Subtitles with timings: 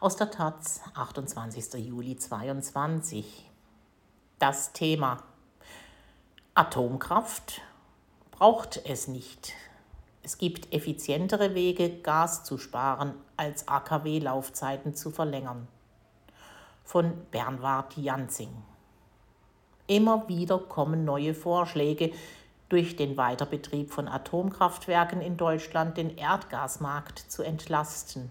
[0.00, 1.84] Aus der Taz, 28.
[1.84, 3.50] Juli 2022.
[4.38, 5.24] Das Thema
[6.54, 7.62] Atomkraft
[8.30, 9.54] braucht es nicht.
[10.22, 15.66] Es gibt effizientere Wege, Gas zu sparen, als AKW-Laufzeiten zu verlängern.
[16.84, 18.54] Von Bernward Janzing.
[19.88, 22.12] Immer wieder kommen neue Vorschläge,
[22.68, 28.30] durch den Weiterbetrieb von Atomkraftwerken in Deutschland den Erdgasmarkt zu entlasten.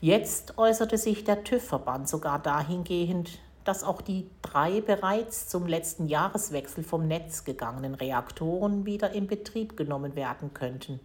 [0.00, 6.82] Jetzt äußerte sich der TÜV-Verband sogar dahingehend, dass auch die drei bereits zum letzten Jahreswechsel
[6.82, 11.00] vom Netz gegangenen Reaktoren wieder in Betrieb genommen werden könnten.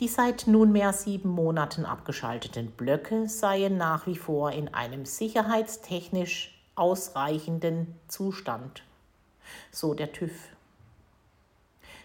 [0.00, 7.94] Die seit nunmehr sieben Monaten abgeschalteten Blöcke seien nach wie vor in einem sicherheitstechnisch ausreichenden
[8.08, 8.82] Zustand,
[9.70, 10.32] so der TÜV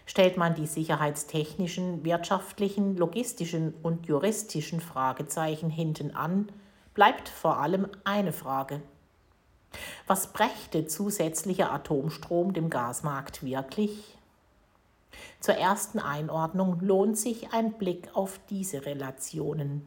[0.08, 6.48] stellt man die sicherheitstechnischen, wirtschaftlichen, logistischen und juristischen Fragezeichen hinten an,
[6.94, 8.80] bleibt vor allem eine Frage.
[10.06, 14.16] Was brächte zusätzlicher Atomstrom dem Gasmarkt wirklich?
[15.40, 19.86] Zur ersten Einordnung lohnt sich ein Blick auf diese Relationen.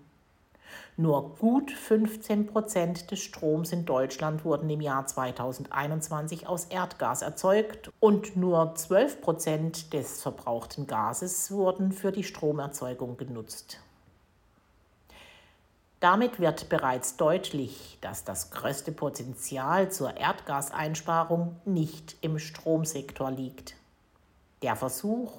[0.98, 7.92] Nur gut 15 Prozent des Stroms in Deutschland wurden im Jahr 2021 aus Erdgas erzeugt
[8.00, 13.80] und nur 12 Prozent des verbrauchten Gases wurden für die Stromerzeugung genutzt.
[16.02, 23.76] Damit wird bereits deutlich, dass das größte Potenzial zur Erdgaseinsparung nicht im Stromsektor liegt.
[24.64, 25.32] Der Versuch,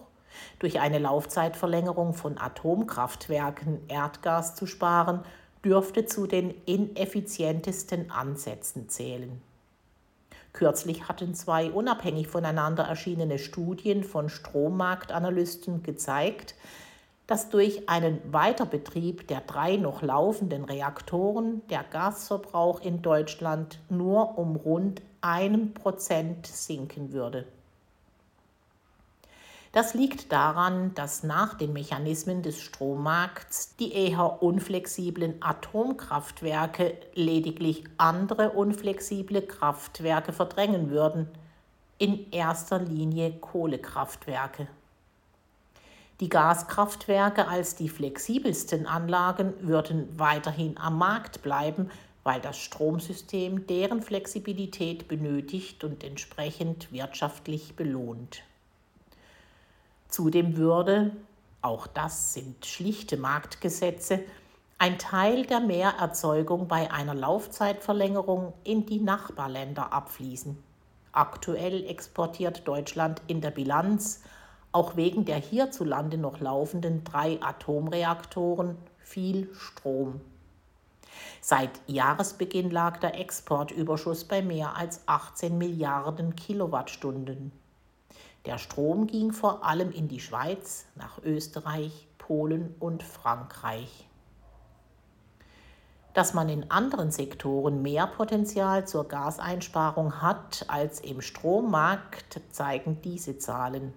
[0.58, 5.20] durch eine Laufzeitverlängerung von Atomkraftwerken Erdgas zu sparen,
[5.64, 9.41] dürfte zu den ineffizientesten Ansätzen zählen.
[10.53, 16.55] Kürzlich hatten zwei unabhängig voneinander erschienene Studien von Strommarktanalysten gezeigt,
[17.27, 24.56] dass durch einen Weiterbetrieb der drei noch laufenden Reaktoren der Gasverbrauch in Deutschland nur um
[24.56, 27.47] rund einem Prozent sinken würde.
[29.72, 38.50] Das liegt daran, dass nach den Mechanismen des Strommarkts die eher unflexiblen Atomkraftwerke lediglich andere
[38.50, 41.27] unflexible Kraftwerke verdrängen würden,
[41.97, 44.69] in erster Linie Kohlekraftwerke.
[46.21, 51.91] Die Gaskraftwerke als die flexibelsten Anlagen würden weiterhin am Markt bleiben,
[52.25, 58.43] weil das Stromsystem deren Flexibilität benötigt und entsprechend wirtschaftlich belohnt.
[60.12, 61.12] Zudem würde,
[61.62, 64.21] auch das sind schlichte Marktgesetze,
[64.77, 70.62] ein Teil der Mehrerzeugung bei einer Laufzeitverlängerung in die Nachbarländer abfließen.
[71.12, 74.21] Aktuell exportiert Deutschland in der Bilanz,
[74.71, 80.21] auch wegen der hierzulande noch laufenden drei Atomreaktoren, viel Strom.
[81.41, 87.62] Seit Jahresbeginn lag der Exportüberschuss bei mehr als 18 Milliarden Kilowattstunden.
[88.44, 94.08] Der Strom ging vor allem in die Schweiz, nach Österreich, Polen und Frankreich.
[96.12, 103.38] Dass man in anderen Sektoren mehr Potenzial zur Gaseinsparung hat als im Strommarkt, zeigen diese
[103.38, 103.94] Zahlen.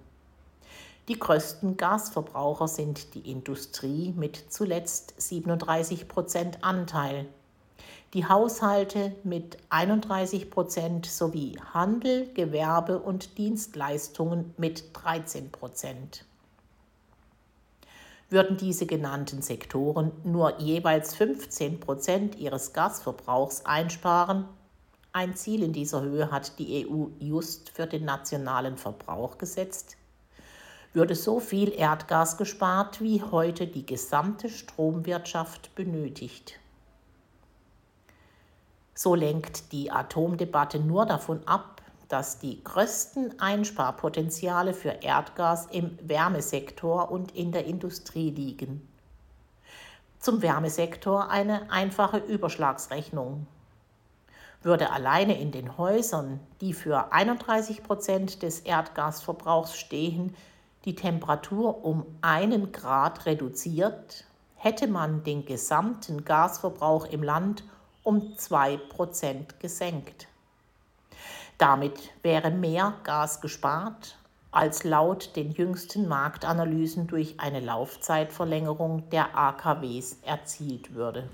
[1.08, 7.28] Die größten Gasverbraucher sind die Industrie mit zuletzt 37 Prozent Anteil
[8.16, 16.24] die Haushalte mit 31 Prozent sowie Handel, Gewerbe und Dienstleistungen mit 13 Prozent.
[18.30, 24.46] Würden diese genannten Sektoren nur jeweils 15 Prozent ihres Gasverbrauchs einsparen,
[25.12, 29.98] ein Ziel in dieser Höhe hat die EU just für den nationalen Verbrauch gesetzt,
[30.94, 36.60] würde so viel Erdgas gespart, wie heute die gesamte Stromwirtschaft benötigt.
[38.98, 47.12] So lenkt die Atomdebatte nur davon ab, dass die größten Einsparpotenziale für Erdgas im Wärmesektor
[47.12, 48.88] und in der Industrie liegen.
[50.20, 53.48] Zum Wärmesektor eine einfache Überschlagsrechnung.
[54.62, 60.36] Würde alleine in den Häusern, die für 31 Prozent des Erdgasverbrauchs stehen,
[60.86, 64.24] die Temperatur um einen Grad reduziert,
[64.56, 67.64] hätte man den gesamten Gasverbrauch im Land
[68.06, 70.28] um 2% gesenkt.
[71.58, 74.18] Damit wäre mehr Gas gespart,
[74.52, 81.30] als laut den jüngsten Marktanalysen durch eine Laufzeitverlängerung der AKWs erzielt würde.